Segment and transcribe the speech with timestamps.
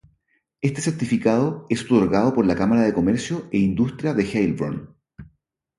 [0.61, 4.95] Este certificado es otorgado por la Cámara de Comercio e Industria de Heilbronn.